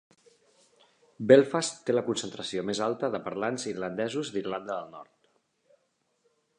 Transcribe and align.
Belfast 1.31 1.77
té 1.89 1.95
la 1.95 2.03
concentració 2.09 2.65
més 2.71 2.81
alta 2.87 3.11
de 3.17 3.21
parlants 3.29 3.69
irlandesos 3.73 4.35
d'Irlanda 4.37 4.75
del 4.81 4.93
Nord. 4.99 5.17